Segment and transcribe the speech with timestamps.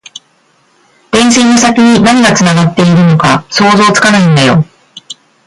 [1.11, 4.65] 電線の先に何がつながっているのか想像つかないんだよ